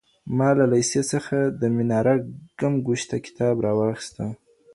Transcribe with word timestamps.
ما 0.37 0.49
له 0.57 0.65
لېسې 0.71 1.01
څخه 1.13 1.37
د 1.61 1.63
مناره 1.75 2.15
ګم 2.59 2.73
ګشته 2.87 3.17
کتاب 3.25 3.55
راواخيست. 3.65 4.15